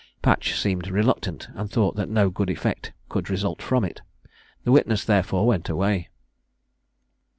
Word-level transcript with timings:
Patch 0.23 0.59
seemed 0.59 0.89
reluctant, 0.89 1.47
and 1.53 1.69
thought 1.69 1.95
that 1.95 2.09
no 2.09 2.31
good 2.31 2.49
effect 2.49 2.91
could 3.07 3.29
result 3.29 3.61
from 3.61 3.85
it. 3.85 4.01
The 4.63 4.71
witness 4.71 5.05
therefore 5.05 5.45
went 5.45 5.69
away. 5.69 6.09